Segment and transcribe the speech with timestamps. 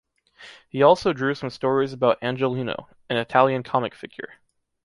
[0.67, 4.39] He also drew some stories about Angelino, an Italian comic figure.